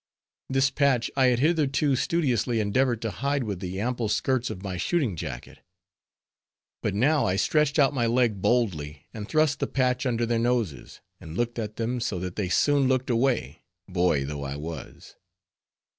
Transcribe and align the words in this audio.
This 0.49 0.71
patch 0.71 1.11
I 1.15 1.27
had 1.27 1.37
hitherto 1.37 1.95
studiously 1.95 2.59
endeavored 2.59 3.03
to 3.03 3.11
hide 3.11 3.43
with 3.43 3.59
the 3.59 3.79
ample 3.79 4.09
skirts 4.09 4.49
of 4.49 4.63
my 4.63 4.75
shooting 4.75 5.15
jacket; 5.15 5.59
but 6.81 6.95
now 6.95 7.27
I 7.27 7.35
stretched 7.35 7.77
out 7.77 7.93
my 7.93 8.07
leg 8.07 8.41
boldly, 8.41 9.05
and 9.13 9.29
thrust 9.29 9.59
the 9.59 9.67
patch 9.67 10.07
under 10.07 10.25
their 10.25 10.39
noses, 10.39 11.01
and 11.19 11.37
looked 11.37 11.59
at 11.59 11.75
them 11.75 11.99
so, 11.99 12.17
that 12.17 12.35
they 12.35 12.49
soon 12.49 12.87
looked 12.87 13.11
away, 13.11 13.61
boy 13.87 14.25
though 14.25 14.43
I 14.43 14.55
was. 14.55 15.17